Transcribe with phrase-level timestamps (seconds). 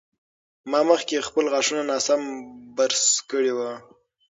[0.69, 2.21] ما مخکې خپل غاښونه ناسم
[2.77, 3.71] برس کړي وو.